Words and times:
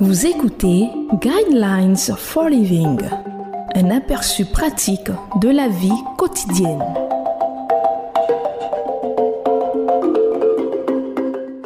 Vous 0.00 0.26
écoutez 0.26 0.88
Guidelines 1.14 1.96
for 1.96 2.48
Living, 2.48 3.00
un 3.74 3.90
aperçu 3.90 4.44
pratique 4.44 5.10
de 5.40 5.48
la 5.48 5.66
vie 5.66 5.90
quotidienne. 6.16 6.84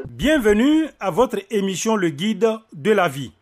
Bienvenue 0.08 0.86
à 0.98 1.10
votre 1.10 1.40
émission 1.50 1.94
Le 1.94 2.08
Guide 2.08 2.48
de 2.72 2.90
la 2.92 3.06
vie. 3.06 3.32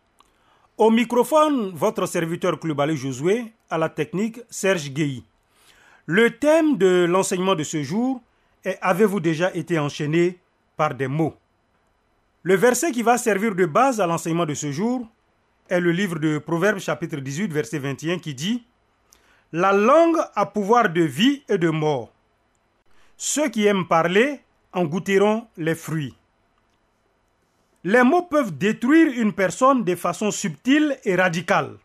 Au 0.77 0.89
microphone, 0.89 1.71
votre 1.73 2.05
serviteur 2.05 2.59
Clubalé 2.59 2.97
Josué, 2.97 3.45
à 3.69 3.77
la 3.77 3.87
technique 3.87 4.41
Serge 4.49 4.89
Guéhi. 4.91 5.23
Le 6.05 6.37
thème 6.37 6.77
de 6.77 7.05
l'enseignement 7.05 7.55
de 7.55 7.63
ce 7.63 7.81
jour 7.81 8.21
est 8.65 8.77
Avez-vous 8.81 9.21
déjà 9.21 9.55
été 9.55 9.79
enchaîné 9.79 10.37
par 10.75 10.93
des 10.95 11.07
mots? 11.07 11.35
Le 12.43 12.55
verset 12.55 12.91
qui 12.91 13.03
va 13.03 13.19
servir 13.19 13.53
de 13.53 13.67
base 13.67 14.01
à 14.01 14.07
l'enseignement 14.07 14.47
de 14.47 14.55
ce 14.55 14.71
jour 14.71 15.07
est 15.69 15.79
le 15.79 15.91
livre 15.91 16.17
de 16.17 16.39
Proverbes 16.39 16.79
chapitre 16.79 17.17
18 17.17 17.53
verset 17.53 17.77
21 17.77 18.17
qui 18.17 18.33
dit 18.33 18.65
La 19.51 19.71
langue 19.73 20.17
a 20.33 20.47
pouvoir 20.47 20.89
de 20.89 21.03
vie 21.03 21.43
et 21.47 21.59
de 21.59 21.69
mort. 21.69 22.11
Ceux 23.15 23.47
qui 23.49 23.67
aiment 23.67 23.87
parler 23.87 24.39
en 24.73 24.85
goûteront 24.85 25.45
les 25.55 25.75
fruits. 25.75 26.15
Les 27.83 28.01
mots 28.01 28.23
peuvent 28.23 28.57
détruire 28.57 29.13
une 29.21 29.33
personne 29.33 29.83
de 29.83 29.95
façon 29.95 30.31
subtile 30.31 30.97
et 31.03 31.15
radicale. 31.15 31.77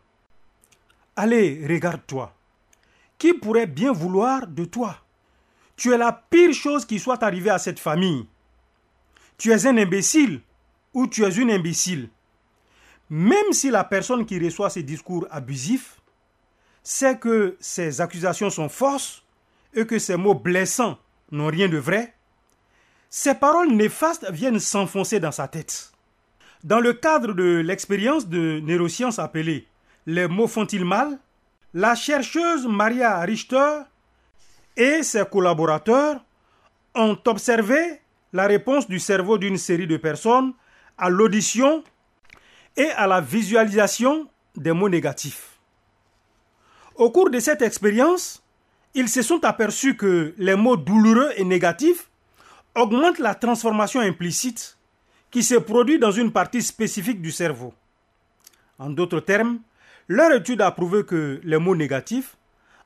Allez, 1.15 1.67
regarde-toi. 1.67 2.33
Qui 3.19 3.33
pourrait 3.35 3.67
bien 3.67 3.91
vouloir 3.91 4.47
de 4.47 4.65
toi? 4.65 4.97
Tu 5.75 5.93
es 5.93 5.97
la 5.97 6.13
pire 6.13 6.53
chose 6.53 6.83
qui 6.83 6.97
soit 6.97 7.21
arrivée 7.21 7.51
à 7.51 7.59
cette 7.59 7.79
famille. 7.79 8.25
Tu 9.37 9.51
es 9.51 9.67
un 9.67 9.77
imbécile 9.77 10.41
ou 10.97 11.05
tu 11.05 11.23
es 11.23 11.29
une 11.37 11.51
imbécile. 11.51 12.09
Même 13.11 13.51
si 13.51 13.69
la 13.69 13.83
personne 13.83 14.25
qui 14.25 14.43
reçoit 14.43 14.71
ces 14.71 14.81
discours 14.81 15.27
abusifs 15.29 16.01
sait 16.81 17.19
que 17.19 17.55
ces 17.59 18.01
accusations 18.01 18.49
sont 18.49 18.67
fausses 18.67 19.23
et 19.75 19.85
que 19.85 19.99
ces 19.99 20.17
mots 20.17 20.33
blessants 20.33 20.97
n'ont 21.31 21.51
rien 21.51 21.69
de 21.69 21.77
vrai, 21.77 22.15
ces 23.11 23.35
paroles 23.35 23.73
néfastes 23.73 24.25
viennent 24.31 24.59
s'enfoncer 24.59 25.19
dans 25.19 25.31
sa 25.31 25.47
tête. 25.47 25.91
Dans 26.63 26.79
le 26.79 26.93
cadre 26.93 27.33
de 27.33 27.59
l'expérience 27.59 28.27
de 28.27 28.59
neurosciences 28.61 29.19
appelée 29.19 29.67
Les 30.07 30.27
mots 30.27 30.47
font-ils 30.47 30.83
mal 30.83 31.19
la 31.75 31.93
chercheuse 31.93 32.65
Maria 32.65 33.19
Richter 33.19 33.81
et 34.75 35.03
ses 35.03 35.25
collaborateurs 35.25 36.23
ont 36.95 37.17
observé 37.27 38.01
la 38.33 38.47
réponse 38.47 38.87
du 38.87 38.99
cerveau 38.99 39.37
d'une 39.37 39.57
série 39.57 39.85
de 39.85 39.97
personnes 39.97 40.53
à 40.97 41.09
l'audition 41.09 41.83
et 42.75 42.89
à 42.91 43.07
la 43.07 43.21
visualisation 43.21 44.27
des 44.55 44.71
mots 44.71 44.89
négatifs. 44.89 45.59
Au 46.95 47.11
cours 47.11 47.29
de 47.29 47.39
cette 47.39 47.61
expérience, 47.61 48.43
ils 48.93 49.09
se 49.09 49.21
sont 49.21 49.43
aperçus 49.45 49.95
que 49.95 50.33
les 50.37 50.55
mots 50.55 50.77
douloureux 50.77 51.31
et 51.37 51.43
négatifs 51.43 52.09
augmentent 52.75 53.19
la 53.19 53.35
transformation 53.35 54.01
implicite 54.01 54.77
qui 55.29 55.43
se 55.43 55.55
produit 55.55 55.99
dans 55.99 56.11
une 56.11 56.31
partie 56.31 56.61
spécifique 56.61 57.21
du 57.21 57.31
cerveau. 57.31 57.73
En 58.79 58.89
d'autres 58.89 59.19
termes, 59.19 59.59
leur 60.07 60.31
étude 60.31 60.61
a 60.61 60.71
prouvé 60.71 61.03
que 61.05 61.39
les 61.43 61.57
mots 61.57 61.75
négatifs 61.75 62.37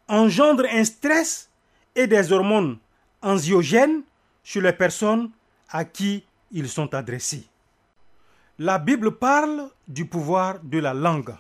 engendrent 0.08 0.67
un 0.72 0.84
stress 0.84 1.50
et 1.95 2.08
des 2.08 2.32
hormones 2.32 2.78
anxiogènes 3.22 4.02
chez 4.44 4.62
les 4.62 4.73
personnes 4.73 5.30
à 5.70 5.86
qui 5.86 6.23
ils 6.52 6.70
sont 6.70 6.94
adressés. 6.94 7.45
La 8.60 8.78
Bible 8.78 9.12
parle 9.17 9.70
du 9.88 10.06
pouvoir 10.06 10.60
de 10.62 10.80
la 10.80 10.94
langue. 10.94 11.34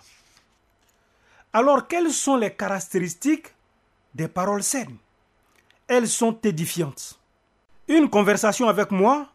Alors, 1.53 1.87
quelles 1.87 2.11
sont 2.11 2.37
les 2.37 2.53
caractéristiques 2.53 3.53
des 4.15 4.27
paroles 4.27 4.63
saines? 4.63 4.97
Elles 5.87 6.07
sont 6.07 6.39
édifiantes. 6.43 7.19
Une 7.87 8.09
conversation 8.09 8.69
avec 8.69 8.91
moi 8.91 9.27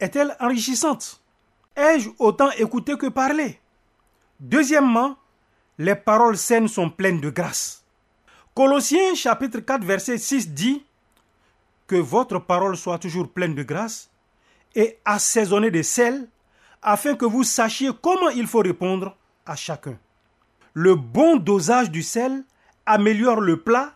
est-elle 0.00 0.34
enrichissante? 0.40 1.22
Ai-je 1.76 2.08
autant 2.18 2.50
écouté 2.52 2.96
que 2.96 3.08
parlé? 3.08 3.60
Deuxièmement, 4.40 5.16
les 5.78 5.94
paroles 5.94 6.38
saines 6.38 6.68
sont 6.68 6.88
pleines 6.88 7.20
de 7.20 7.30
grâce. 7.30 7.84
Colossiens 8.54 9.14
chapitre 9.14 9.60
4 9.60 9.84
verset 9.84 10.18
6 10.18 10.50
dit 10.50 10.84
que 11.86 11.96
votre 11.96 12.38
parole 12.38 12.76
soit 12.76 12.98
toujours 12.98 13.30
pleine 13.30 13.54
de 13.54 13.62
grâce 13.62 14.10
et 14.74 14.98
assaisonnée 15.04 15.70
de 15.70 15.82
sel 15.82 16.26
afin 16.82 17.14
que 17.14 17.24
vous 17.24 17.44
sachiez 17.44 17.90
comment 18.00 18.30
il 18.30 18.46
faut 18.46 18.60
répondre 18.60 19.16
à 19.46 19.56
chacun. 19.56 19.98
Le 20.74 20.94
bon 20.94 21.36
dosage 21.36 21.90
du 21.90 22.02
sel 22.02 22.44
améliore 22.86 23.40
le 23.40 23.60
plat 23.60 23.94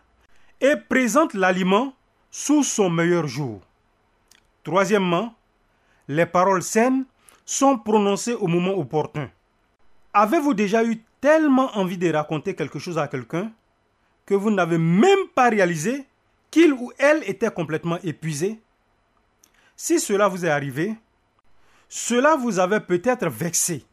et 0.61 0.75
présente 0.75 1.33
l'aliment 1.33 1.93
sous 2.31 2.63
son 2.63 2.89
meilleur 2.89 3.27
jour. 3.27 3.61
Troisièmement, 4.63 5.33
les 6.07 6.25
paroles 6.25 6.63
saines 6.63 7.05
sont 7.45 7.77
prononcées 7.77 8.33
au 8.33 8.47
moment 8.47 8.73
opportun. 8.73 9.29
Avez-vous 10.13 10.53
déjà 10.53 10.83
eu 10.83 11.01
tellement 11.21 11.75
envie 11.77 11.97
de 11.97 12.11
raconter 12.11 12.55
quelque 12.55 12.79
chose 12.79 12.97
à 12.97 13.07
quelqu'un 13.07 13.51
que 14.25 14.33
vous 14.33 14.51
n'avez 14.51 14.77
même 14.77 15.27
pas 15.33 15.49
réalisé 15.49 16.05
qu'il 16.51 16.73
ou 16.73 16.91
elle 16.97 17.23
était 17.29 17.51
complètement 17.51 17.99
épuisé? 18.03 18.59
Si 19.75 19.99
cela 19.99 20.27
vous 20.27 20.45
est 20.45 20.49
arrivé, 20.49 20.95
cela 21.89 22.35
vous 22.35 22.59
avait 22.59 22.79
peut-être 22.79 23.27
vexé. 23.27 23.85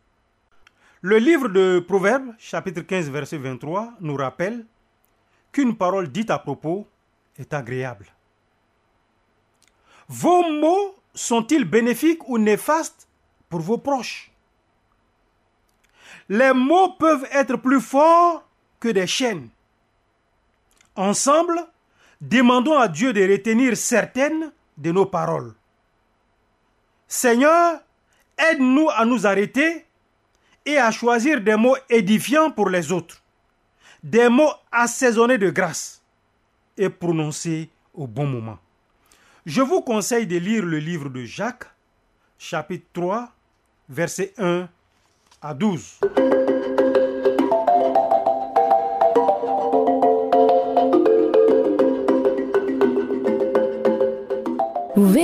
Le 1.00 1.18
livre 1.18 1.48
de 1.48 1.84
Proverbes, 1.86 2.32
chapitre 2.38 2.82
15, 2.82 3.10
verset 3.10 3.38
23, 3.38 3.94
nous 4.00 4.16
rappelle 4.16 4.64
qu'une 5.50 5.76
parole 5.76 6.08
dite 6.08 6.30
à 6.30 6.38
propos 6.38 6.86
est 7.38 7.52
agréable. 7.52 8.06
Vos 10.08 10.42
mots 10.50 10.94
sont-ils 11.14 11.64
bénéfiques 11.64 12.28
ou 12.28 12.38
néfastes 12.38 13.08
pour 13.48 13.60
vos 13.60 13.78
proches? 13.78 14.30
Les 16.28 16.52
mots 16.52 16.92
peuvent 16.98 17.26
être 17.32 17.56
plus 17.56 17.80
forts 17.80 18.46
que 18.78 18.88
des 18.88 19.06
chaînes. 19.06 19.48
Ensemble, 20.96 21.66
demandons 22.20 22.78
à 22.78 22.88
Dieu 22.88 23.12
de 23.12 23.22
retenir 23.30 23.76
certaines 23.76 24.52
de 24.78 24.92
nos 24.92 25.06
paroles. 25.06 25.54
Seigneur, 27.14 27.78
aide-nous 28.38 28.88
à 28.88 29.04
nous 29.04 29.26
arrêter 29.26 29.84
et 30.64 30.78
à 30.78 30.90
choisir 30.90 31.42
des 31.42 31.56
mots 31.56 31.76
édifiants 31.90 32.50
pour 32.50 32.70
les 32.70 32.90
autres, 32.90 33.22
des 34.02 34.30
mots 34.30 34.54
assaisonnés 34.72 35.36
de 35.36 35.50
grâce 35.50 36.00
et 36.78 36.88
prononcés 36.88 37.68
au 37.92 38.06
bon 38.06 38.24
moment. 38.24 38.58
Je 39.44 39.60
vous 39.60 39.82
conseille 39.82 40.26
de 40.26 40.38
lire 40.38 40.64
le 40.64 40.78
livre 40.78 41.10
de 41.10 41.22
Jacques, 41.24 41.66
chapitre 42.38 42.86
3, 42.94 43.30
versets 43.90 44.32
1 44.38 44.66
à 45.42 45.52
12. 45.52 46.00